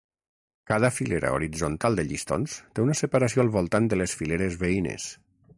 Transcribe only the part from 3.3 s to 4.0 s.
al voltant